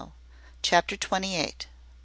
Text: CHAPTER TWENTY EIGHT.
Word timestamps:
CHAPTER 0.63 0.97
TWENTY 0.97 1.35
EIGHT. 1.35 1.67